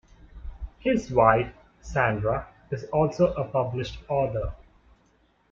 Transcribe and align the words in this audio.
His 0.79 1.11
wife, 1.11 1.53
Sandra, 1.81 2.47
is 2.71 2.85
also 2.85 3.33
a 3.35 3.43
published 3.43 3.99
author. 4.09 4.55